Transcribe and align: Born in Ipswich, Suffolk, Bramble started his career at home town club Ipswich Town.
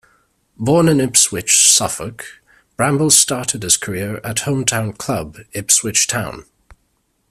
Born 0.57 0.89
in 0.89 0.99
Ipswich, 0.99 1.71
Suffolk, 1.71 2.25
Bramble 2.75 3.11
started 3.11 3.61
his 3.61 3.77
career 3.77 4.19
at 4.23 4.39
home 4.39 4.65
town 4.65 4.93
club 4.93 5.37
Ipswich 5.51 6.07
Town. 6.07 6.45